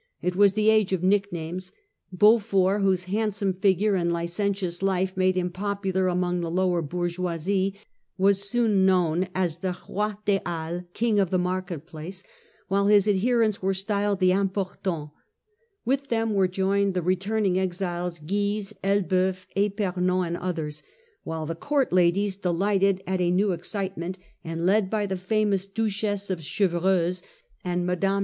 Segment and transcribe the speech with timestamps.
[0.19, 1.71] It was the age of nicknames;
[2.11, 7.75] Beau fort, whose handsome figure and licentious life made him popular among the lower bourgeoisie,
[8.17, 12.23] was soon known as the' Roi des Halles/' King of the Market place/
[12.67, 15.11] while his adherents were styled the' Importants/
[15.85, 20.81] With them were joined the returning exiles, Guise, Elboeuf, itpernon, and others;
[21.23, 25.67] while the court ladies, delighted at a new ex citement, and led by the famous
[25.67, 27.21] Duchess of Chevreuse
[27.63, 28.19] and Mme.